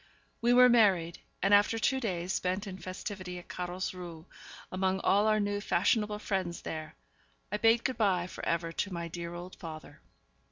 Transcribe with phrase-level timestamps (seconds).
[0.41, 4.25] We were married; and after two days spent in festivity at Carlsruhe,
[4.71, 6.95] among all our new fashionable friends there,
[7.51, 10.01] I bade good by for ever to my dear old father.